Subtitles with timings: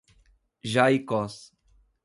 [0.71, 1.53] Jaicós